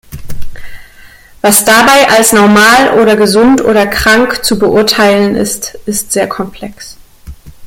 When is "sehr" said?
6.11-6.27